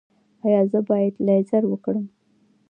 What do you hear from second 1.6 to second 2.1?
وکړم؟